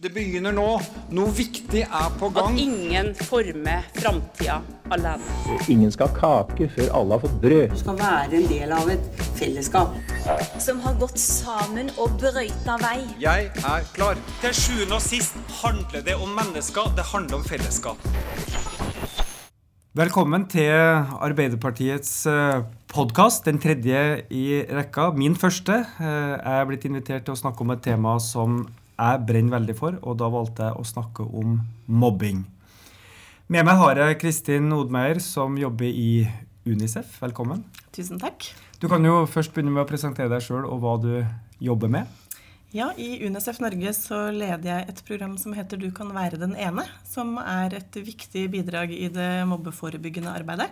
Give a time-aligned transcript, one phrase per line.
[0.00, 0.78] Det begynner nå.
[1.12, 2.54] Noe viktig er på gang.
[2.54, 4.54] At ingen former framtida
[4.96, 5.58] alene.
[5.68, 7.74] Ingen skal ha kake før alle har fått brød.
[7.74, 9.92] Du skal være en del av et fellesskap.
[10.56, 13.02] Som har gått sammen og brøyta vei.
[13.20, 14.16] Jeg er klar.
[14.40, 16.96] Til sjuende og sist handler det om mennesker.
[16.96, 18.10] Det handler om fellesskap.
[20.00, 22.24] Velkommen til Arbeiderpartiets
[22.88, 25.10] podkast, den tredje i rekka.
[25.12, 25.82] Min første.
[26.00, 28.62] Jeg er blitt invitert til å snakke om et tema som
[29.00, 31.58] jeg brenner veldig for, og da valgte jeg å snakke om
[31.88, 32.44] mobbing.
[33.50, 36.26] Med meg har jeg Kristin Odmeier, som jobber i
[36.68, 37.16] Unicef.
[37.22, 37.64] Velkommen.
[37.96, 38.46] Tusen takk.
[38.80, 41.14] Du kan jo først begynne med å presentere deg sjøl og hva du
[41.60, 42.08] jobber med.
[42.70, 46.52] Ja, I Unicef Norge så leder jeg et program som heter Du kan være den
[46.54, 46.84] ene.
[47.02, 50.68] Som er et viktig bidrag i det mobbeforebyggende arbeidet.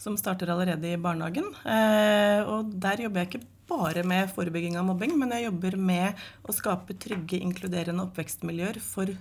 [0.00, 1.50] Som starter allerede i barnehagen.
[1.68, 6.24] Eh, og der jobber jeg ikke bare med forebygging av mobbing, men jeg jobber med
[6.48, 9.12] å skape trygge, inkluderende oppvekstmiljøer for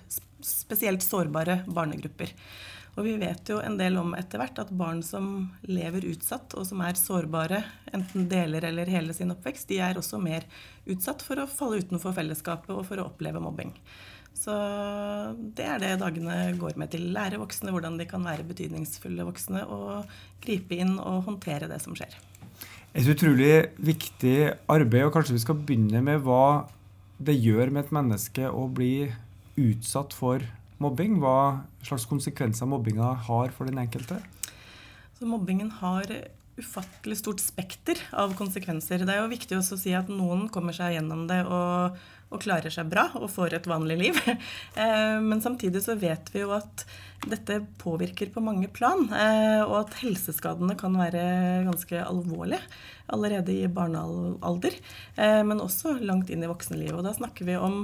[0.45, 2.33] spesielt sårbare barnegrupper.
[2.97, 6.65] Og vi vet jo en del om etter hvert at barn som lever utsatt, og
[6.67, 7.61] som er sårbare,
[7.95, 10.47] enten deler eller hele sin oppvekst, de er også mer
[10.89, 13.75] utsatt for å falle utenfor fellesskapet og for å oppleve mobbing.
[14.39, 14.55] Så
[15.57, 17.09] det er det dagene går med til.
[17.15, 20.07] Lære voksne hvordan de kan være betydningsfulle voksne, og
[20.43, 22.15] gripe inn og håndtere det som skjer.
[22.95, 24.37] Et utrolig viktig
[24.71, 26.69] arbeid, og kanskje vi skal begynne med hva
[27.19, 29.09] det gjør med et menneske å bli
[29.59, 30.43] utsatt for
[30.79, 31.19] mobbing.
[31.19, 34.21] Hva slags konsekvenser mobbinga har for den enkelte?
[35.19, 36.07] Så mobbingen har
[36.59, 39.03] ufattelig stort spekter av konsekvenser.
[39.03, 41.99] Det er jo viktig å si at noen kommer seg gjennom det og,
[42.29, 44.23] og klarer seg bra og får et vanlig liv.
[44.79, 46.83] Eh, men samtidig så vet vi jo at
[47.27, 51.23] dette påvirker på mange plan, eh, og at helseskadene kan være
[51.67, 52.61] ganske alvorlige
[53.11, 54.77] allerede i barnealder,
[55.17, 56.95] eh, men også langt inn i voksenlivet.
[56.95, 57.81] Og da snakker vi om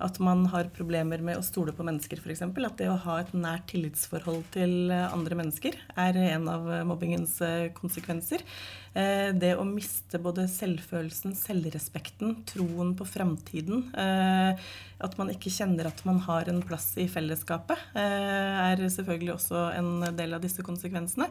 [0.00, 2.46] at man har problemer med å stole på mennesker, f.eks.
[2.46, 7.40] At det å ha et nært tillitsforhold til andre mennesker er en av mobbingens
[7.76, 8.46] konsekvenser.
[8.94, 16.18] Det å miste både selvfølelsen, selvrespekten, troen på framtiden, at man ikke kjenner at man
[16.24, 21.28] har en plass i fellesskapet, er selvfølgelig også en del av disse konsekvensene.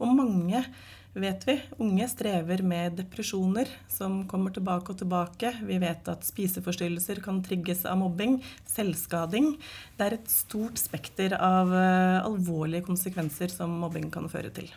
[0.00, 0.64] Og mange
[1.10, 5.50] vet vi, unge strever med depresjoner som kommer tilbake og tilbake.
[5.66, 8.38] Vi vet at spiseforstyrrelser kan trigges av mobbing,
[8.70, 9.56] selvskading.
[9.98, 14.70] Det er et stort spekter av alvorlige konsekvenser som mobbing kan føre til.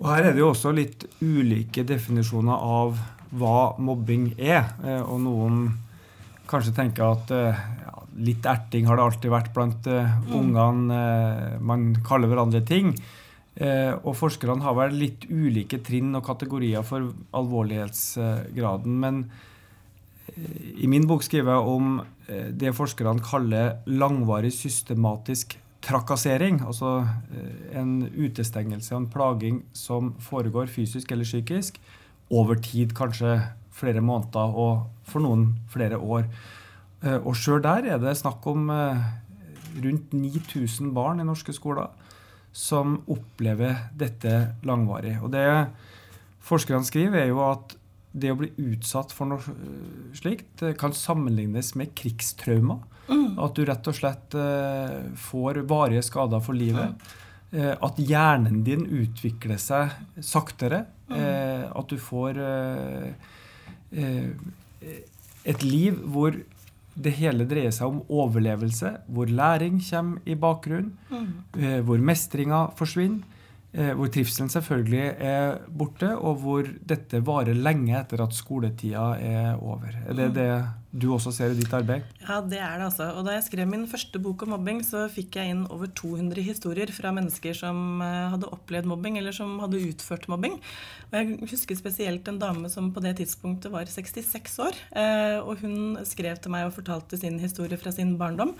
[0.00, 2.98] Og Her er det jo også litt ulike definisjoner av
[3.36, 4.72] hva mobbing er.
[4.82, 5.62] Eh, og noen
[6.50, 10.30] kanskje tenker at eh, ja, litt erting har det alltid vært blant mm.
[10.40, 11.00] ungene.
[11.60, 12.94] Man kaller hverandre ting.
[13.60, 18.94] Eh, og forskerne har vel litt ulike trinn og kategorier for alvorlighetsgraden.
[19.02, 19.24] Men
[20.32, 26.60] eh, i min bok skriver jeg om eh, det forskerne kaller langvarig systematisk trakassering.
[26.66, 27.06] Altså
[27.76, 31.80] en utestengelse og en plaging som foregår fysisk eller psykisk
[32.30, 33.38] over tid, kanskje
[33.74, 36.28] flere måneder og for noen flere år.
[37.24, 41.88] Og sjøl der er det snakk om rundt 9000 barn i norske skoler
[42.52, 45.16] som opplever dette langvarig.
[45.22, 45.46] Og det
[46.44, 47.76] forskerne skriver, er jo at
[48.12, 52.80] det å bli utsatt for noe slikt kan sammenlignes med krigstraumer.
[53.10, 53.38] Mm.
[53.42, 56.94] At du rett og slett uh, får varige skader for livet.
[56.94, 57.26] Ja.
[57.50, 60.84] Uh, at hjernen din utvikler seg saktere.
[61.10, 61.70] Mm.
[61.74, 62.36] At du får
[65.50, 66.36] et liv hvor
[67.00, 71.28] det hele dreier seg om overlevelse, hvor læring kommer i bakgrunnen, mm.
[71.60, 73.36] Eh, hvor mestringa forsvinner, eh,
[73.70, 79.92] hvor trivselen selvfølgelig er borte, og hvor dette varer lenge etter at skoletida er over.
[80.06, 80.34] Er det mm.
[80.34, 80.48] det
[80.90, 82.06] du også ser i ditt arbeid?
[82.18, 83.06] Ja, det er det altså.
[83.14, 86.42] Og da jeg skrev min første bok om mobbing, så fikk jeg inn over 200
[86.42, 90.56] historier fra mennesker som eh, hadde opplevd mobbing, eller som hadde utført mobbing.
[91.10, 94.80] Og jeg husker spesielt en dame som på det tidspunktet var 66 år.
[94.98, 98.56] Eh, og hun skrev til meg og fortalte sin historie fra sin barndom.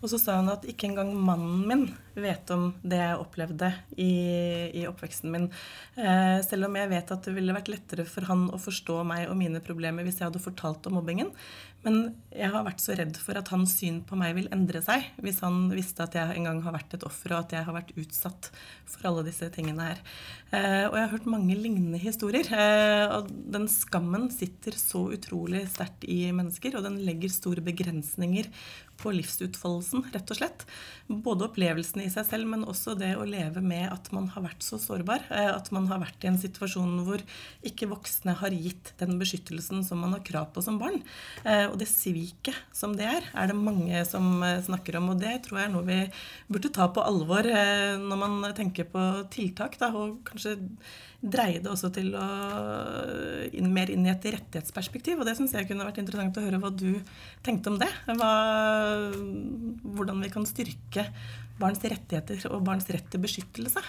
[0.00, 1.84] Og så sa hun at ikke engang mannen min
[2.16, 3.70] vet om det jeg opplevde
[4.00, 4.10] i,
[4.72, 5.50] i oppveksten min.
[6.00, 9.28] Eh, selv om jeg vet at det ville vært lettere for han å forstå meg
[9.28, 11.32] og mine problemer hvis jeg hadde fortalt om mobbingen.
[11.84, 15.04] Men jeg har vært så redd for at hans syn på meg vil endre seg
[15.22, 17.76] hvis han visste at jeg en gang har vært et offer, og at jeg har
[17.76, 18.48] vært utsatt
[18.88, 20.00] for alle disse tingene her.
[20.48, 22.48] Eh, og jeg har hørt mange lignende historier.
[22.48, 28.48] Eh, og den skammen sitter så utrolig sterkt i mennesker, og den legger store begrensninger
[29.00, 30.64] på livsutfoldelsen, rett og slett.
[31.08, 34.64] Både opplevelsene i seg selv, men også det å leve med at man har vært
[34.64, 35.26] så sårbar.
[35.30, 37.22] Eh, at man har vært i en situasjon hvor
[37.66, 41.00] ikke voksne har gitt den beskyttelsen som man har krav på som barn.
[41.44, 45.12] Eh, og det sviket som det er, er det mange som eh, snakker om.
[45.14, 46.00] Og det tror jeg er noe vi
[46.48, 49.02] burde ta på alvor når man tenker på
[49.32, 50.56] tiltak, da, og kanskje
[51.24, 52.24] dreie det også til å
[53.56, 55.20] inn, mer inn i et rettighetsperspektiv.
[55.20, 56.90] Og det syns jeg kunne vært interessant å høre hva du
[57.44, 57.90] tenkte om det.
[58.10, 58.30] Hva,
[59.96, 61.08] hvordan vi kan styrke
[61.60, 63.82] barns rettigheter og barns rett til beskyttelse.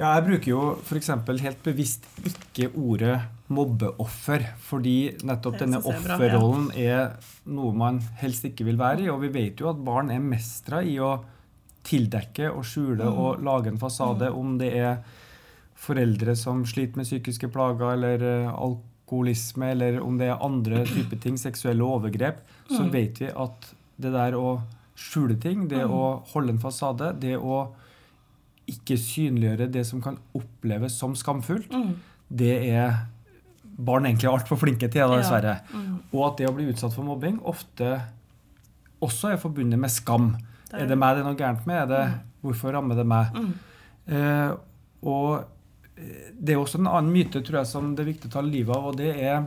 [0.00, 1.10] Ja, jeg bruker jo f.eks.
[1.44, 3.18] helt bevisst ikke ordet
[3.52, 7.18] mobbeoffer, fordi nettopp denne offerrollen er
[7.52, 9.10] noe man helst ikke vil være i.
[9.12, 11.18] Og vi vet jo at barn er mestra i å
[11.84, 13.20] tildekke og skjule mm.
[13.20, 14.40] og lage en fasade, mm.
[14.40, 15.20] om det er
[15.80, 21.20] foreldre som sliter med psykiske plager eller uh, alkoholisme, eller om det er andre typer
[21.22, 22.74] ting, seksuelle overgrep, mm.
[22.76, 24.60] så vet vi at det der å
[25.00, 25.94] skjule ting, det mm.
[25.96, 26.04] å
[26.34, 27.62] holde en fasade, det å
[28.70, 31.94] ikke synliggjøre det som kan oppleves som skamfullt, mm.
[32.28, 33.00] det er
[33.80, 35.56] barn egentlig altfor flinke til, dessverre.
[35.64, 35.80] Ja.
[35.80, 35.94] Mm.
[36.12, 37.94] Og at det å bli utsatt for mobbing ofte
[39.00, 40.34] også er forbundet med skam.
[40.70, 41.88] Er, det meg det er noe gærent med?
[41.88, 42.18] Det, mm.
[42.44, 43.40] Hvorfor rammer det meg?
[44.10, 44.52] Uh,
[45.08, 45.48] og
[46.00, 48.74] det er også en annen myte tror jeg, som det er viktig å ta livet
[48.76, 49.42] av, og det er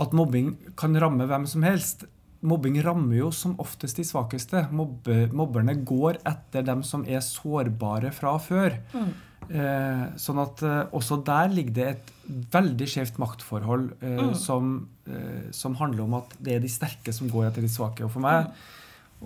[0.00, 2.04] at mobbing kan ramme hvem som helst.
[2.44, 4.66] Mobbing rammer jo som oftest de svakeste.
[4.74, 8.76] Mobbe, mobberne går etter dem som er sårbare fra før.
[8.92, 9.12] Mm.
[9.44, 12.12] Eh, sånn at eh, også der ligger det et
[12.52, 14.34] veldig skjevt maktforhold eh, mm.
[14.40, 14.74] som,
[15.06, 18.04] eh, som, handler om at det er de sterke som går etter de svake.
[18.04, 18.82] Og for meg mm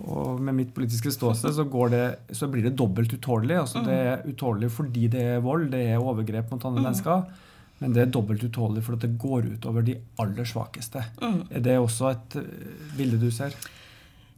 [0.06, 2.04] og med mitt politiske ståsted så, det,
[2.36, 3.58] så blir det dobbelt utålelig.
[3.62, 3.88] Altså, mm.
[3.88, 6.88] Det er utålelig fordi det er vold, det er overgrep mot andre mm.
[6.88, 7.24] mennesker.
[7.78, 11.02] Men det er dobbelt utålelig fordi det går ut over de aller svakeste.
[11.22, 11.42] Mm.
[11.50, 13.54] Er det også et eh, bilde du ser?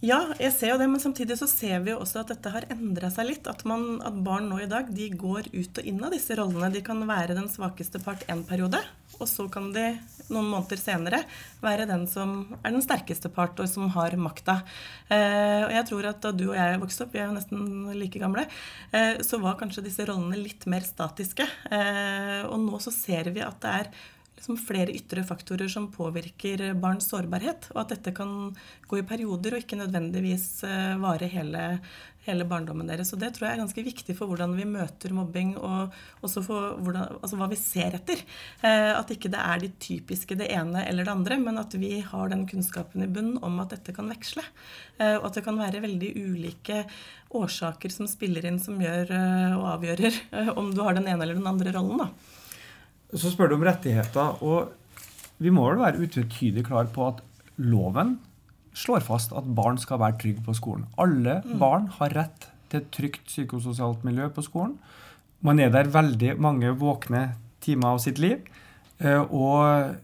[0.00, 2.64] Ja, jeg ser jo det, men samtidig så ser vi jo også at dette har
[2.72, 3.48] endra seg litt.
[3.50, 6.70] At, man, at, barn nå i dag de går ut og inn av disse rollene.
[6.72, 8.80] De kan være den svakeste part en periode,
[9.18, 9.90] og så kan de
[10.30, 11.20] noen måneder senere
[11.60, 12.32] være den som
[12.62, 14.62] er den sterkeste part, og som har makta.
[15.12, 17.90] Eh, og jeg tror at da du og jeg vokste opp, vi er jo nesten
[18.00, 18.46] like gamle,
[18.96, 21.44] eh, så var kanskje disse rollene litt mer statiske.
[21.68, 23.92] Eh, og nå så ser vi at det er
[24.40, 27.68] liksom flere ytre faktorer som påvirker barns sårbarhet.
[27.74, 28.54] Og at dette kan
[28.88, 31.64] gå i perioder og ikke nødvendigvis eh, vare hele,
[32.24, 33.12] hele barndommen deres.
[33.12, 35.92] Og det tror jeg er ganske viktig for hvordan vi møter mobbing, og
[36.24, 38.24] også for hvordan, altså hva vi ser etter.
[38.64, 41.98] Eh, at ikke det er de typiske det ene eller det andre, men at vi
[42.00, 44.46] har den kunnskapen i bunnen om at dette kan veksle.
[44.96, 46.86] Eh, og at det kan være veldig ulike
[47.36, 49.12] årsaker som spiller inn, som gjør
[49.60, 50.16] og avgjører
[50.58, 52.00] om du har den ene eller den andre rollen.
[52.00, 52.38] da.
[53.14, 54.42] Så spør du om rettigheter.
[54.42, 54.72] og
[55.38, 57.22] Vi må vel være utvetydig klar på at
[57.60, 58.18] loven
[58.76, 60.86] slår fast at barn skal være trygge på skolen.
[61.00, 61.58] Alle mm.
[61.58, 64.76] barn har rett til et trygt psykososialt miljø på skolen.
[65.42, 67.32] Man er der veldig mange våkne
[67.64, 68.44] timer av sitt liv.
[69.00, 69.96] Eh, og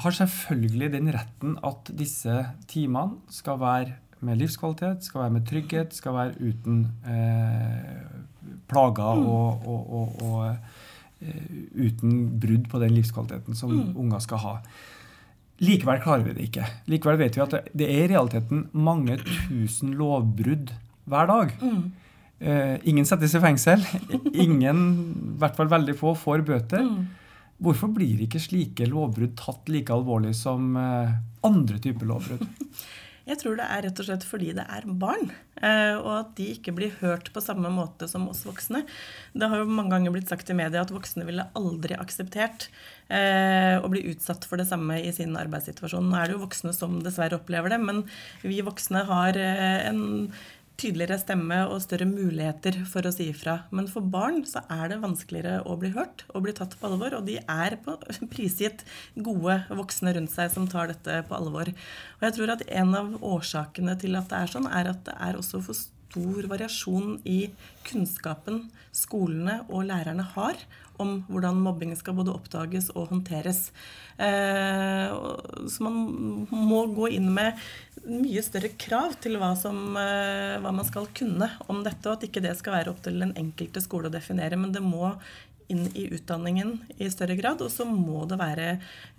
[0.00, 2.34] har selvfølgelig den retten at disse
[2.70, 8.00] timene skal være med livskvalitet, skal være med trygghet, skal være uten eh,
[8.68, 9.26] plager mm.
[9.26, 10.56] og, og, og, og
[11.20, 13.92] uten brudd på den livskvaliteten som mm.
[14.00, 14.54] unger skal ha.
[15.60, 16.66] Likevel klarer vi det ikke.
[16.88, 20.72] Likevel vet vi at det er i realiteten mange tusen lovbrudd
[21.10, 21.52] hver dag.
[21.60, 21.82] Mm.
[22.40, 23.84] Eh, ingen settes i fengsel.
[24.32, 24.80] Ingen,
[25.36, 26.86] i hvert fall veldig få, får bøter.
[26.86, 27.04] Mm.
[27.60, 31.12] Hvorfor blir ikke slike lovbrudd tatt like alvorlig som eh,
[31.44, 32.46] andre typer lovbrudd?
[33.30, 35.28] Jeg tror det er rett og slett fordi det er barn,
[35.62, 38.82] eh, og at de ikke blir hørt på samme måte som oss voksne.
[39.38, 42.66] Det har jo mange ganger blitt sagt i media at voksne ville aldri akseptert
[43.06, 46.10] eh, å bli utsatt for det samme i sin arbeidssituasjon.
[46.10, 48.02] Nå er det jo voksne som dessverre opplever det, men
[48.42, 50.02] vi voksne har eh, en
[50.80, 53.58] tydeligere stemme og større muligheter for å si ifra.
[53.74, 57.18] Men for barn så er det vanskeligere å bli hørt og bli tatt på alvor.
[57.18, 57.96] Og de er på,
[58.32, 58.84] prisgitt
[59.14, 61.72] gode voksne rundt seg som tar dette på alvor.
[62.18, 65.16] Og jeg tror at en av årsakene til at det er sånn, er at det
[65.16, 67.40] er også for stor variasjon i
[67.86, 70.58] kunnskapen skolene og lærerne har
[71.00, 73.70] om hvordan mobbing skal både oppdages og håndteres.
[74.20, 75.14] Eh,
[75.70, 77.56] så man må gå inn med
[78.08, 82.26] mye større krav til hva, som, eh, hva man skal kunne om dette, og at
[82.28, 84.56] ikke det skal være opp til den enkelte skole å definere.
[84.56, 85.14] Men det må
[85.70, 87.62] inn i utdanningen i større grad.
[87.62, 88.70] Og så må det være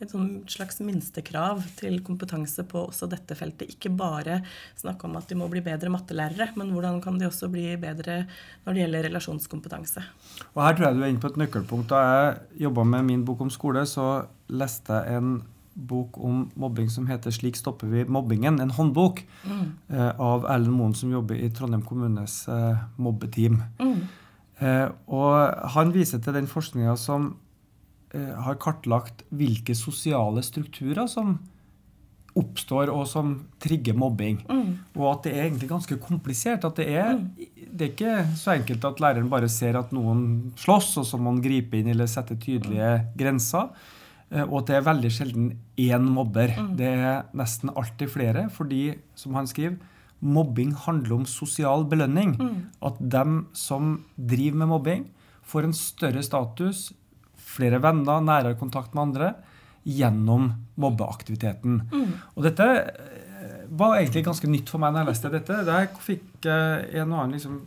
[0.04, 0.16] et
[0.52, 3.72] slags minstekrav til kompetanse på også dette feltet.
[3.72, 4.42] Ikke bare
[4.80, 8.26] snakke om at de må bli bedre mattelærere, men hvordan kan de også bli bedre
[8.66, 10.04] når det gjelder relasjonskompetanse.
[10.52, 11.96] Og Her tror jeg du er inne på et nøkkelpunkt.
[11.96, 15.36] Da jeg jobba med min bok om skole, så leste jeg en
[15.74, 19.24] bok om mobbing som heter 'Slik stopper vi mobbingen', en håndbok
[19.90, 23.62] eh, av Erlend Moen, som jobber i Trondheim kommunes eh, mobbeteam.
[24.60, 27.38] Eh, og han viser til den forskninga som
[28.14, 31.40] eh, har kartlagt hvilke sosiale strukturer som
[32.38, 34.38] oppstår og som trigger mobbing.
[34.96, 36.64] Og at det er egentlig ganske komplisert.
[36.64, 37.18] At det er,
[37.72, 41.34] det er ikke så enkelt at læreren bare ser at noen slåss, og så må
[41.34, 43.68] han gripe inn eller sette tydelige grenser.
[44.32, 45.48] Eh, Og at det er veldig sjelden
[45.78, 46.54] én mobber.
[46.78, 49.78] Det er nesten alltid flere, fordi, som han skriver,
[50.22, 52.36] mobbing handler om sosial belønning.
[52.82, 55.06] At dem som driver med mobbing,
[55.44, 56.92] får en større status,
[57.36, 59.34] flere venner, nærere kontakt med andre,
[59.84, 61.82] gjennom mobbeaktiviteten.
[62.38, 65.58] Og dette eh, var egentlig ganske nytt for meg når jeg leste dette.
[65.66, 67.58] Der fikk jeg en og annen liksom,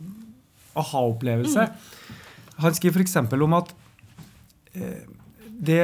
[0.79, 1.67] aha-opplevelse.
[2.63, 3.17] Han skriver f.eks.
[3.35, 3.73] om at
[4.73, 5.03] eh,
[5.45, 5.81] det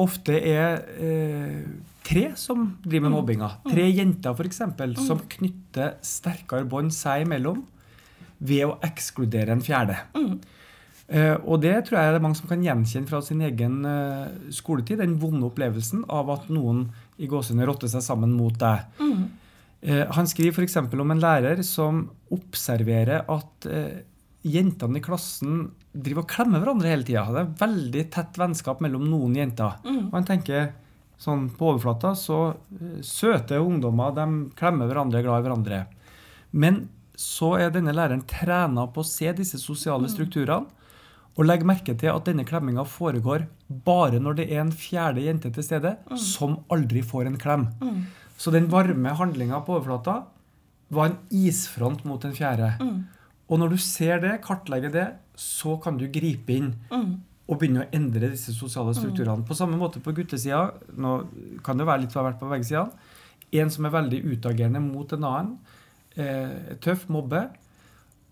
[0.00, 1.64] ofte er eh,
[2.06, 3.50] tre som driver med mobbinga.
[3.68, 4.62] Tre jenter f.eks.
[5.04, 7.62] som knytter sterkere bånd seg imellom
[8.40, 9.98] ved å ekskludere en fjerde.
[11.10, 14.28] Eh, og det tror jeg det er mange som kan gjenkjenne fra sin egen eh,
[14.54, 15.02] skoletid.
[15.02, 16.88] Den vonde opplevelsen av at noen
[17.20, 18.88] i gåsehudene rotter seg sammen mot deg.
[19.80, 20.76] Han skriver f.eks.
[20.76, 22.02] om en lærer som
[22.32, 23.68] observerer at
[24.46, 27.26] jentene i klassen driver og klemmer hverandre hele tida.
[27.28, 29.80] Det er veldig tett vennskap mellom noen jenter.
[30.08, 30.70] Og en tenker
[31.20, 32.38] sånn på overflata så
[32.80, 35.80] eh, søte ungdommer de klemmer hverandre, er glad i hverandre.
[36.52, 36.88] Men
[37.20, 40.66] så er denne læreren trena på å se disse sosiale strukturene.
[41.38, 43.44] Og legg merke til at denne klemminga foregår
[43.86, 47.68] bare når det er en fjerde jente til stede som aldri får en klem.
[48.36, 50.24] Så den varme handlinga på overflata
[50.90, 52.72] var en isfront mot den fjerde.
[53.50, 56.74] Og når du ser det, kartlegger det, så kan du gripe inn
[57.50, 59.42] og begynne å endre disse sosiale strukturene.
[59.46, 61.26] På samme måte på guttesida, nå
[61.66, 62.92] kan det være litt hva hvert på begge sider,
[63.50, 65.58] en som er veldig utagerende mot en annen,
[66.14, 67.50] eh, tøff, mobbe,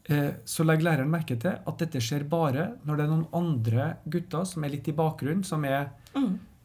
[0.06, 3.96] eh, så legger læreren merke til at dette skjer bare når det er noen andre
[4.06, 5.90] gutter som er litt i bakgrunnen, som er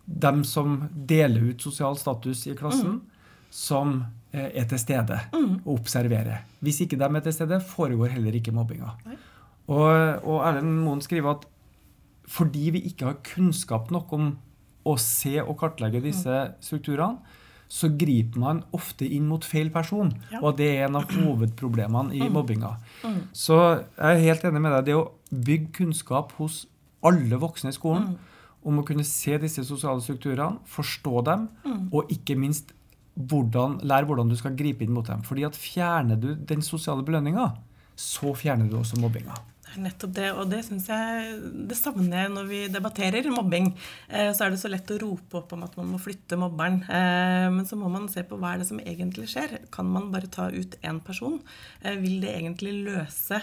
[0.05, 3.01] dem som deler ut sosial status i klassen,
[3.50, 6.42] som eh, er til stede og observerer.
[6.66, 8.96] Hvis ikke de er til stede, foregår heller ikke mobbinga.
[9.68, 9.92] Og,
[10.25, 11.46] og Erlend Moen skriver at
[12.34, 14.34] fordi vi ikke har kunnskap nok om
[14.88, 17.20] å se og kartlegge disse strukturene,
[17.74, 20.12] så griper man ofte inn mot feil person.
[20.30, 20.44] Ja.
[20.44, 22.75] Og det er en av hovedproblemene i mobbinga.
[23.34, 23.58] Så
[23.96, 24.92] jeg er helt enig med deg.
[24.92, 26.63] Det å bygge kunnskap hos
[27.04, 28.13] alle voksne i skolen
[28.63, 31.48] om å kunne se disse sosiale strukturene, forstå dem,
[31.92, 32.72] og ikke minst
[33.13, 35.24] hvordan, lære hvordan du skal gripe inn mot dem.
[35.25, 37.51] Fordi at fjerner du den sosiale belønninga,
[38.00, 39.36] så fjerner du også mobbinga.
[39.79, 41.38] Nettopp det, og det syns jeg
[41.70, 43.72] Det savner jeg når vi debatterer mobbing.
[44.10, 46.84] Eh, så er det så lett å rope opp om at man må flytte mobberen.
[46.86, 49.58] Eh, men så må man se på hva er det som egentlig skjer.
[49.74, 51.39] Kan man bare ta ut én person?
[51.82, 53.41] Eh, vil det egentlig løse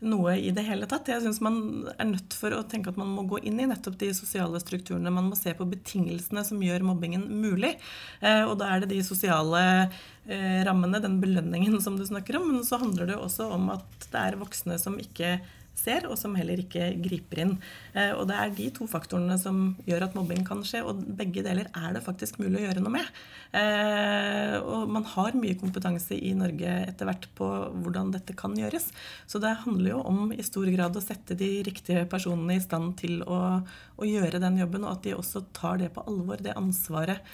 [0.00, 1.08] noe i det hele tatt?
[1.12, 1.58] Jeg syns man
[1.96, 5.12] er nødt for å tenke at man må gå inn i nettopp de sosiale strukturene.
[5.12, 7.74] Man må se på betingelsene som gjør mobbingen mulig.
[8.20, 12.48] Eh, og da er det de sosiale eh, rammene, den belønningen som du snakker om.
[12.54, 15.38] Men så handler det også om at det er voksne som ikke
[15.78, 17.52] ser, og som heller ikke griper inn.
[17.94, 21.44] Eh, og det er de to faktorene som gjør at mobbing kan skje, og begge
[21.46, 23.20] deler er det faktisk mulig å gjøre noe med.
[23.56, 27.48] Eh, og man har mye kompetanse i Norge etter hvert på
[27.82, 28.90] hvordan dette kan gjøres.
[29.30, 32.96] Så det handler jo om i stor grad å sette de riktige personene i stand
[33.00, 36.58] til å, å gjøre den jobben, og at de også tar det på alvor, det
[36.58, 37.24] ansvaret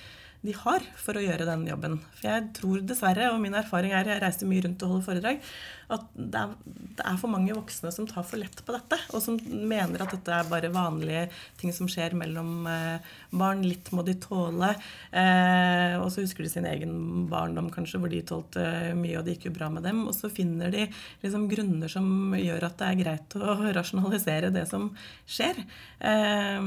[0.47, 1.99] de har for å gjøre den jobben.
[2.19, 5.43] For jeg tror dessverre, og min erfaring er, jeg reiser mye rundt og holder foredrag,
[5.87, 6.55] at det er,
[6.99, 10.15] det er for mange voksne som tar for lett på dette, og som mener at
[10.17, 11.26] dette er bare vanlige
[11.61, 13.62] ting som skjer mellom eh, barn.
[13.67, 14.73] Litt må de tåle.
[15.15, 18.65] Eh, og så husker de sin egen barndom kanskje, hvor de tålte
[18.99, 20.03] mye, og det gikk jo bra med dem.
[20.11, 20.88] Og så finner de
[21.23, 24.91] liksom grunner som gjør at det er greit å rasjonalisere det som
[25.23, 25.62] skjer.
[26.03, 26.59] Eh,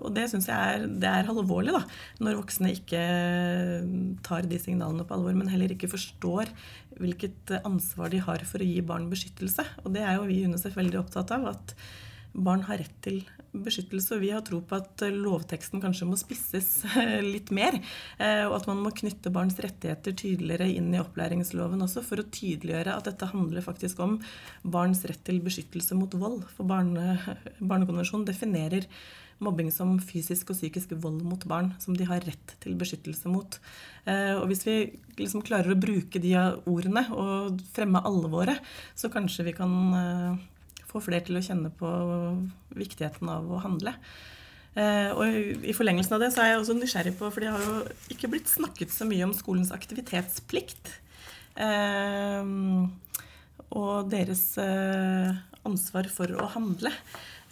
[0.00, 1.84] og det syns jeg er, det er alvorlig, da,
[2.24, 3.02] når voksne ikke
[4.26, 6.50] tar de signalene på alvor, men heller ikke forstår
[7.00, 9.66] hvilket ansvar de har for å gi barn beskyttelse.
[9.84, 11.48] Og det er jo vi i UNICEF veldig opptatt av.
[11.54, 11.76] at
[12.34, 13.22] barn har rett til
[13.54, 14.16] beskyttelse.
[14.16, 16.82] Og vi har tro på at lovteksten kanskje må spisses
[17.34, 17.78] litt mer.
[18.18, 22.28] eh, Og at man må knytte barns rettigheter tydeligere inn i opplæringsloven også, for å
[22.28, 24.18] tydeliggjøre at dette handler faktisk om
[24.64, 26.44] barns rett til beskyttelse mot vold.
[26.56, 27.18] For barne,
[27.60, 28.88] Barnekonvensjonen definerer
[29.42, 33.58] mobbing som fysisk og psykisk vold mot barn, som de har rett til beskyttelse mot.
[34.06, 34.76] Eh, Og hvis vi
[35.18, 36.34] liksom klarer å bruke de
[36.66, 38.58] ordene og fremme alvoret,
[38.94, 40.42] så kanskje vi kan eh,
[40.94, 41.90] få flere til å kjenne på
[42.78, 43.94] viktigheten av å handle.
[44.74, 47.62] Eh, og i forlengelsen av det så er jeg også nysgjerrig på, for det har
[47.62, 47.76] jo
[48.10, 50.90] ikke blitt snakket så mye om skolens aktivitetsplikt.
[51.54, 52.50] Eh,
[53.74, 55.30] og deres eh,
[55.66, 56.92] ansvar for å handle.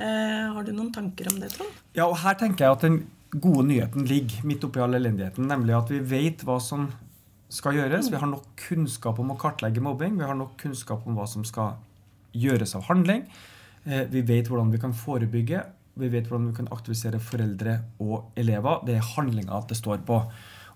[0.03, 1.71] Har du noen tanker om det, Trond?
[1.95, 2.97] Ja, og her tenker jeg at den
[3.31, 5.47] gode nyheten ligger midt oppi all elendigheten.
[5.47, 6.89] Nemlig at vi vet hva som
[7.53, 8.09] skal gjøres.
[8.11, 10.17] Vi har nok kunnskap om å kartlegge mobbing.
[10.19, 11.77] Vi har nok kunnskap om hva som skal
[12.33, 13.25] gjøres av handling.
[13.85, 15.63] Vi vet hvordan vi kan forebygge.
[16.01, 18.81] Vi vet hvordan vi kan aktivisere foreldre og elever.
[18.87, 20.21] Det er handlinga det står på.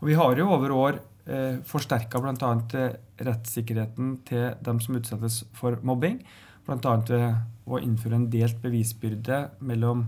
[0.01, 2.51] Og Vi har jo over år eh, forsterka bl.a.
[2.77, 6.21] Eh, rettssikkerheten til dem som utsettes for mobbing.
[6.67, 6.97] Bl.a.
[7.09, 7.27] ved
[7.67, 10.07] å innføre en delt bevisbyrde mellom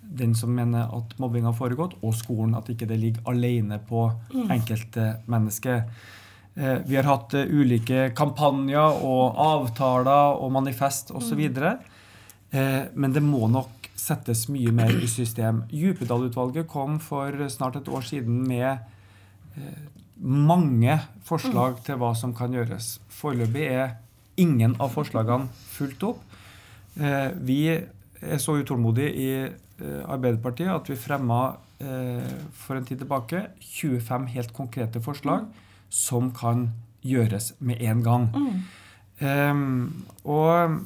[0.00, 2.56] den som mener at mobbing har foregått, og skolen.
[2.56, 4.48] At ikke det ligger alene på mm.
[4.56, 5.92] enkeltmennesket.
[6.56, 11.44] Eh, vi har hatt uh, ulike kampanjer og avtaler og manifest osv.
[12.50, 15.64] Eh, men det må nok settes mye mer i system.
[15.72, 18.78] Djupedal-utvalget kom for snart et år siden med
[19.58, 19.86] eh,
[20.18, 22.96] mange forslag til hva som kan gjøres.
[23.12, 23.96] Foreløpig er
[24.38, 26.22] ingen av forslagene fulgt opp.
[26.98, 31.42] Eh, vi er så utålmodige i eh, Arbeiderpartiet at vi fremma
[31.78, 35.44] for en tid tilbake 25 helt konkrete forslag
[35.88, 36.68] som kan
[37.06, 38.30] gjøres med en gang.
[38.38, 38.62] Mm.
[40.24, 40.84] og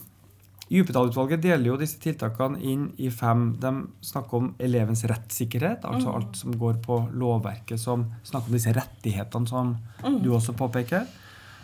[0.72, 3.50] Djupedal-utvalget deler jo disse tiltakene inn i fem.
[3.60, 3.72] De
[4.08, 6.14] snakker om elevens rettssikkerhet, altså mm.
[6.16, 10.22] alt som går på lovverket, som snakker om disse rettighetene som mm.
[10.24, 11.04] du også påpeker.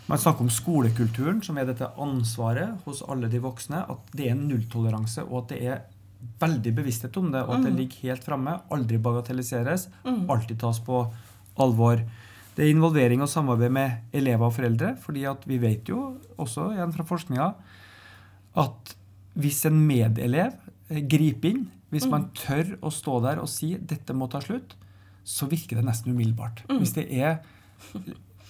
[0.09, 3.81] Man snakker om skolekulturen, som er dette ansvaret hos alle de voksne.
[3.89, 5.81] At det er nulltoleranse, og at det er
[6.41, 7.81] veldig bevissthet om det, og at det mm.
[7.81, 8.55] ligger helt framme.
[8.73, 9.87] Aldri bagatelliseres.
[10.05, 10.23] Mm.
[10.29, 11.01] Alltid tas på
[11.57, 12.05] alvor.
[12.59, 14.97] Det er involvering og samarbeid med elever og foreldre.
[14.99, 17.53] fordi at vi vet jo også igjen fra forskninga
[18.59, 18.95] at
[19.39, 20.57] hvis en medelev
[21.07, 22.11] griper inn, hvis mm.
[22.11, 24.75] man tør å stå der og si 'dette må ta slutt',
[25.23, 26.65] så virker det nesten umiddelbart.
[26.67, 26.81] Mm.
[26.81, 27.39] Hvis det er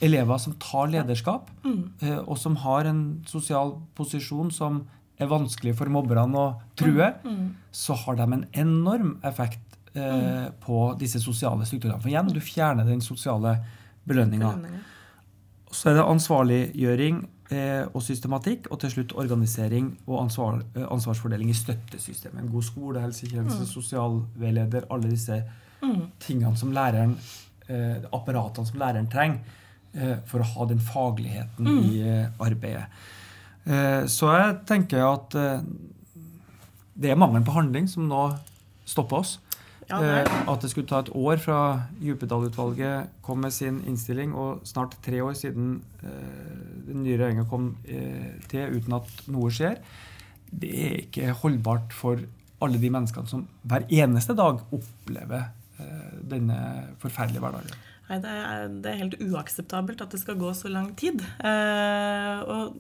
[0.02, 1.84] elever som tar lederskap, mm.
[2.02, 4.88] Eh, og som har en sosial posisjon som
[5.20, 6.48] er vanskelig for mobberne å
[6.80, 7.36] true, mm.
[7.36, 7.50] Mm.
[7.72, 10.60] så har de en enorm effekt eh, mm.
[10.64, 12.00] på disse sosiale strukturene.
[12.02, 13.60] For igjen, du fjerner den sosiale
[14.10, 14.54] belønninga.
[15.70, 21.50] Så er det ansvarliggjøring Eh, og systematikk, og til slutt organisering og ansvar, eh, ansvarsfordeling
[21.50, 22.44] i støttesystemet.
[22.44, 23.70] En god skolehelsetjeneste, mm.
[23.72, 25.40] sosialveileder, alle disse
[25.82, 26.04] mm.
[26.22, 27.16] tingene som læreren,
[27.68, 29.58] eh, apparatene som læreren trenger
[30.30, 31.78] for å ha den fagligheten mm.
[31.90, 32.02] i
[32.46, 32.84] arbeidet.
[34.06, 35.34] Så jeg tenker at
[36.94, 38.28] det er mangelen på handling som nå
[38.86, 39.32] stopper oss.
[39.90, 41.60] Ja, eh, at det skulle ta et år fra
[41.98, 47.72] Djupedal-utvalget kom med sin innstilling, og snart tre år siden eh, den nye regjeringa kom
[47.90, 49.80] eh, til uten at noe skjer,
[50.50, 52.22] det er ikke holdbart for
[52.62, 55.56] alle de menneskene som hver eneste dag opplever
[56.28, 56.58] denne
[57.00, 57.78] forferdelige hverdagen.
[58.10, 61.22] Nei, det er, det er, helt uakseptabelt at det skal gå så lang tid.
[61.46, 62.80] Eh, og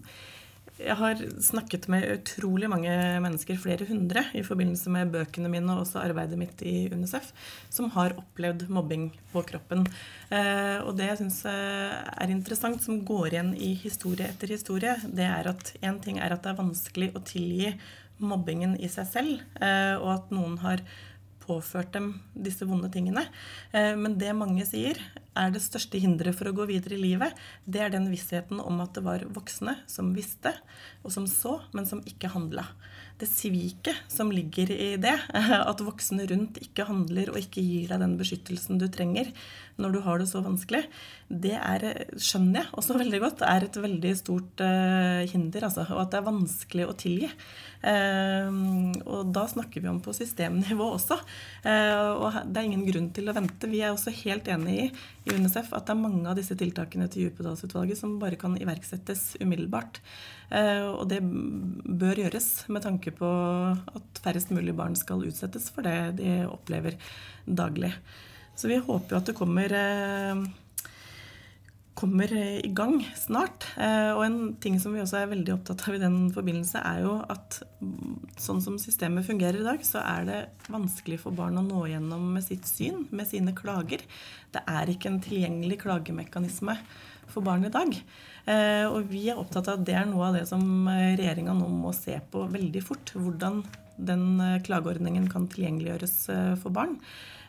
[0.79, 2.91] jeg har snakket med utrolig mange
[3.23, 7.31] mennesker, flere hundre, i forbindelse med bøkene mine og også arbeidet mitt i UNICEF,
[7.73, 9.85] som har opplevd mobbing på kroppen.
[10.31, 14.95] Eh, og det jeg syns eh, er interessant, som går igjen i historie etter historie,
[15.03, 17.73] det er at én ting er at det er vanskelig å tilgi
[18.19, 20.83] mobbingen i seg selv, eh, og at noen har
[21.49, 23.25] påført dem disse vonde tingene.
[23.73, 25.01] Eh, men det mange sier
[25.39, 27.35] er det største hinderet for å gå videre i livet,
[27.65, 30.51] det er den vissheten om at det var voksne som visste,
[31.03, 32.65] og som så, men som ikke handla.
[33.19, 35.15] Det sviket som ligger i det,
[35.71, 39.31] at voksne rundt ikke handler og ikke gir deg den beskyttelsen du trenger
[39.79, 40.83] når du har det så vanskelig,
[41.29, 41.83] det er,
[42.17, 45.67] skjønner jeg også veldig godt, er et veldig stort uh, hinder.
[45.67, 47.29] Altså, og at det er vanskelig å tilgi.
[47.83, 48.49] Uh,
[49.05, 51.19] og da snakker vi om på systemnivå også.
[51.61, 53.69] Uh, og det er ingen grunn til å vente.
[53.69, 54.87] Vi er også helt enig i
[55.29, 59.35] i UNICEF at det er mange av disse tiltakene til Djupedalsutvalget som bare kan iverksettes
[59.43, 59.99] umiddelbart.
[60.49, 63.29] og det bør gjøres med tanke på
[63.99, 66.97] at færrest mulig barn skal utsettes for det de opplever
[67.45, 67.93] daglig.
[68.59, 70.41] Så vi håper jo at det kommer, eh,
[71.95, 73.63] kommer i gang snart.
[73.77, 77.05] Eh, og en ting som vi også er veldig opptatt av i den forbindelse, er
[77.05, 77.61] jo at
[78.35, 82.33] sånn som systemet fungerer i dag, så er det vanskelig for barn å nå gjennom
[82.33, 84.03] med sitt syn, med sine klager.
[84.51, 86.75] Det er ikke en tilgjengelig klagemekanisme
[87.31, 87.95] for barn i dag.
[88.43, 91.71] Eh, og vi er opptatt av at det er noe av det som regjeringa nå
[91.79, 93.15] må se på veldig fort.
[93.15, 93.63] Hvordan
[93.95, 96.15] den klageordningen kan tilgjengeliggjøres
[96.59, 96.99] for barn.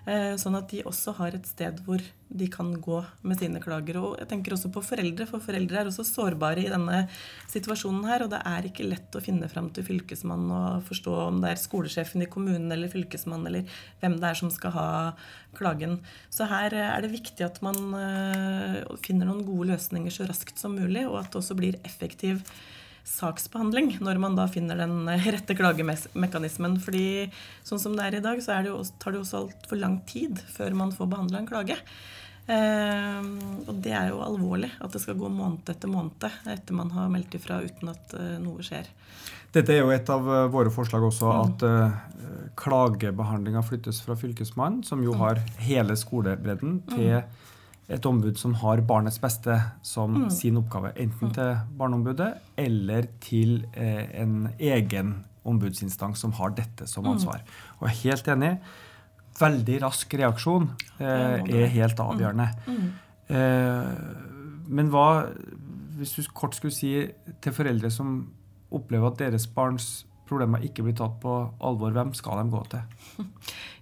[0.08, 3.98] Eh, sånn at de også har et sted hvor de kan gå med sine klager.
[4.00, 7.02] Og jeg tenker også på foreldre, for foreldre er også sårbare i denne
[7.52, 8.24] situasjonen her.
[8.24, 11.62] Og det er ikke lett å finne fram til fylkesmannen og forstå om det er
[11.62, 14.88] skolesjefen i kommunen eller fylkesmannen eller hvem det er som skal ha
[15.58, 15.98] klagen.
[16.32, 17.80] Så her er det viktig at man
[19.04, 22.44] finner noen gode løsninger så raskt som mulig, og at det også blir effektiv
[23.08, 26.78] saksbehandling når man da finner den rette klagemekanismen.
[26.82, 27.28] Fordi
[27.66, 30.40] sånn som det er i dag, så det jo, tar det også altfor lang tid
[30.54, 31.78] før man får behandla en klage.
[32.50, 33.26] Eh,
[33.68, 37.10] og det er jo alvorlig at det skal gå måned etter måned etter man har
[37.12, 38.88] meldt ifra uten at eh, noe skjer.
[39.54, 41.38] Dette er jo et av eh, våre forslag også, mm.
[41.44, 45.22] at uh, klagebehandlinga flyttes fra Fylkesmannen, som jo mm.
[45.22, 47.48] har hele skolebredden, til mm
[47.90, 50.28] et ombud som har barnets beste som mm.
[50.34, 50.92] sin oppgave.
[50.94, 51.34] Enten mm.
[51.36, 55.16] til Barneombudet eller til eh, en egen
[55.48, 57.10] ombudsinstans som har dette som mm.
[57.14, 57.42] ansvar.
[57.80, 58.52] Og jeg er helt enig.
[59.40, 60.68] Veldig rask reaksjon
[61.00, 62.48] eh, er helt avgjørende.
[62.68, 62.90] Mm.
[63.34, 63.88] Eh,
[64.70, 65.08] men hva,
[65.98, 66.94] hvis du kort skulle si
[67.42, 68.20] til foreldre som
[68.70, 71.34] opplever at deres barns problemer ikke blir tatt på
[71.66, 73.26] alvor, hvem skal de gå til?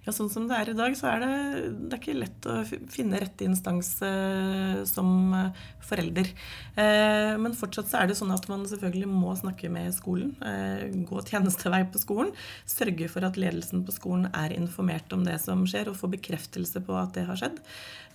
[0.05, 1.33] Ja, Sånn som det er i dag, så er det,
[1.75, 2.53] det er ikke lett å
[2.89, 6.31] finne rette instans eh, som eh, forelder.
[6.79, 10.31] Eh, men fortsatt så er det sånn at man selvfølgelig må snakke med skolen.
[10.41, 12.31] Eh, gå tjenestevei på skolen.
[12.69, 16.81] Sørge for at ledelsen på skolen er informert om det som skjer, og få bekreftelse
[16.87, 17.61] på at det har skjedd.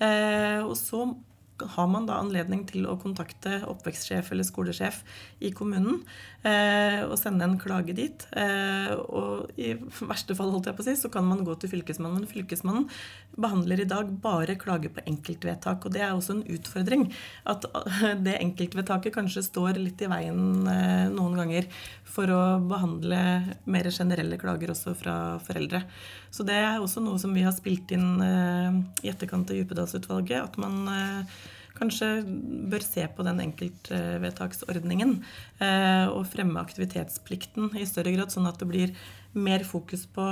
[0.02, 1.04] Eh, og så
[1.62, 5.02] har man da anledning til å kontakte oppvekstsjef eller skolesjef
[5.44, 6.00] i kommunen
[6.42, 8.26] eh, og sende en klage dit.
[8.34, 11.70] Eh, og i verste fall holdt jeg på å si, så kan man gå til
[11.76, 12.24] Fylkesmannen.
[12.24, 12.88] Men Fylkesmannen
[13.38, 15.86] behandler i dag bare klage på enkeltvedtak.
[15.86, 17.06] Og det er også en utfordring.
[17.50, 17.68] At
[18.26, 21.70] det enkeltvedtaket kanskje står litt i veien eh, noen ganger
[22.14, 23.22] for å behandle
[23.70, 25.84] mer generelle klager også fra foreldre.
[26.34, 30.48] Så det er også noe som vi har spilt inn uh, i etterkant av Djupedalsutvalget.
[30.48, 31.36] At man uh,
[31.78, 32.10] kanskje
[32.70, 35.16] bør se på den enkeltvedtaksordningen.
[35.62, 38.94] Uh, og fremme aktivitetsplikten i større grad, sånn at det blir
[39.34, 40.28] mer fokus på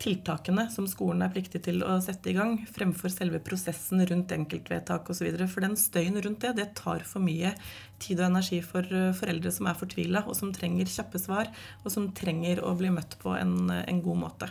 [0.00, 5.10] tiltakene som skolen er pliktig til å sette i gang, fremfor selve prosessen rundt enkeltvedtak
[5.12, 5.28] osv.
[5.44, 7.52] For den støyen rundt det, det tar for mye
[8.00, 8.86] tid og energi for
[9.18, 11.50] foreldre som er fortvila, og som trenger kjappe svar,
[11.84, 14.48] og som trenger å bli møtt på en, en god måte.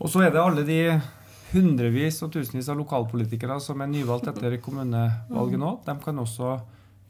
[0.00, 0.80] Og så er det alle de
[1.52, 5.72] hundrevis og tusenvis av lokalpolitikere som er nyvalgt etter kommunevalget nå.
[5.86, 6.54] De kan også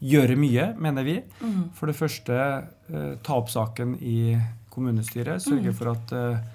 [0.01, 1.19] gjøre mye, mener vi.
[1.43, 1.71] Mm.
[1.77, 4.35] For det første eh, ta opp saken i
[4.73, 5.43] kommunestyret.
[5.45, 5.77] Sørge mm.
[5.77, 6.49] for at eh,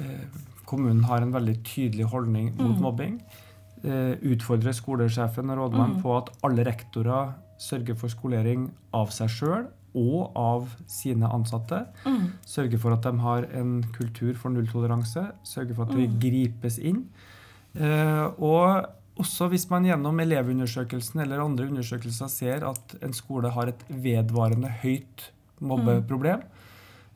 [0.00, 2.82] eh, kommunen har en veldig tydelig holdning mot mm.
[2.86, 3.22] mobbing.
[3.80, 7.30] Utfordre skolesjefen og rådmannen på at alle rektorer
[7.60, 9.62] sørger for skolering av seg sjøl
[9.98, 11.82] og av sine ansatte.
[12.04, 12.30] Mm.
[12.46, 15.24] Sørge for at de har en kultur for nulltoleranse.
[15.46, 16.16] Sørge for at det mm.
[16.22, 17.04] gripes inn.
[17.74, 18.86] Eh, og
[19.20, 24.70] også hvis man gjennom Elevundersøkelsen eller andre undersøkelser ser at en skole har et vedvarende
[24.82, 26.44] høyt mobbeproblem,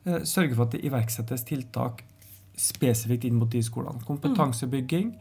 [0.05, 2.03] eh, sørge for at det iverksettes tiltak
[2.55, 4.03] spesifikt inn mot de skolene.
[4.07, 5.15] Kompetansebygging,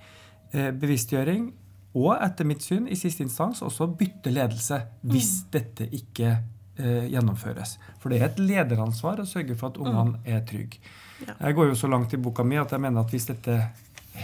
[0.53, 1.53] eh, bevisstgjøring
[1.95, 5.51] og etter mitt syn i siste instans også bytte ledelse hvis mm.
[5.55, 6.37] dette ikke
[6.79, 7.79] eh, gjennomføres.
[8.03, 10.29] For det er et lederansvar å sørge for at ungene mm.
[10.31, 10.83] er trygge.
[11.25, 11.35] Ja.
[11.47, 13.59] Jeg går jo så langt i boka mi at jeg mener at hvis dette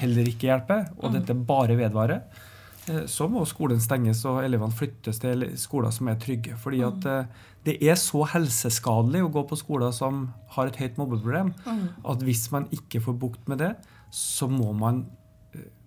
[0.00, 1.18] heller ikke hjelper, og mm.
[1.18, 2.42] dette bare vedvarer,
[2.86, 6.58] eh, så må skolen stenges og elevene flyttes til skoler som er trygge.
[6.60, 7.14] Fordi at mm.
[7.14, 11.86] eh, det er så helseskadelig å gå på skoler som har et høyt mobbeproblem, mm.
[12.08, 13.74] at hvis man ikke får bukt med det,
[14.10, 15.04] så må man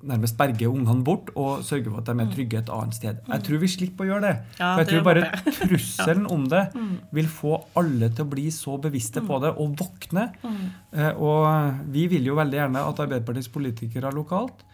[0.08, 2.34] nærmest berge ungene bort og sørge for at de er mm.
[2.34, 3.22] trygge et annet sted.
[3.24, 3.46] Jeg mm.
[3.48, 4.34] tror vi slipper å gjøre det.
[4.60, 5.24] Ja, for jeg tror bare
[5.62, 6.92] trusselen om det mm.
[7.20, 10.28] vil få alle til å bli så bevisste på det og våkne.
[10.44, 14.66] Eh, og vi vil jo veldig gjerne at Arbeiderpartiets politikere lokalt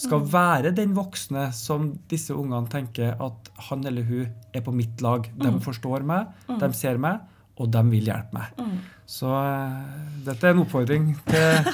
[0.00, 5.02] skal være den voksne som disse ungene tenker at han eller hun er på mitt
[5.04, 5.28] lag.
[5.36, 7.20] De forstår meg, de ser meg,
[7.60, 8.64] og de vil hjelpe meg.
[9.10, 9.80] Så uh,
[10.22, 11.72] dette er en oppfordring til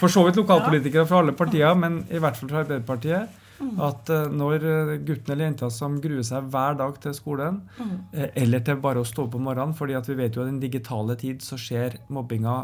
[0.00, 3.36] for så vidt lokalpolitikere fra alle partier, men i hvert fall fra Arbeiderpartiet.
[3.58, 3.72] Mm.
[3.82, 7.94] At uh, når eh, gutten eller jenta som gruer seg hver dag til skolen, mm.
[8.14, 10.48] uh, eller til bare å stå opp om morgenen, fordi at vi vet jo at
[10.48, 12.54] i den digitale tid så skjer mobbinga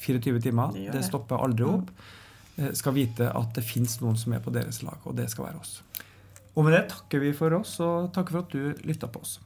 [0.00, 0.40] 24 mm.
[0.48, 1.92] timer, det, det stopper aldri opp,
[2.74, 5.60] skal vite at det fins noen som er på deres lag, og det skal være
[5.60, 5.76] oss.
[6.56, 9.36] Og med det takker vi for oss, og takker for at du lytta på oss.